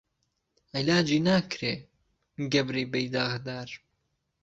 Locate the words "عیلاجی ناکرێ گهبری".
0.77-2.85